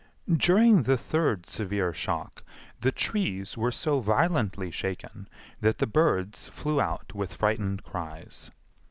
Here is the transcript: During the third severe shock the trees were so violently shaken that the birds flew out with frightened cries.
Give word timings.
During 0.35 0.81
the 0.81 0.97
third 0.97 1.45
severe 1.45 1.93
shock 1.93 2.41
the 2.79 2.91
trees 2.91 3.55
were 3.55 3.69
so 3.69 3.99
violently 3.99 4.71
shaken 4.71 5.27
that 5.59 5.77
the 5.77 5.85
birds 5.85 6.47
flew 6.47 6.81
out 6.81 7.13
with 7.13 7.35
frightened 7.35 7.83
cries. 7.83 8.49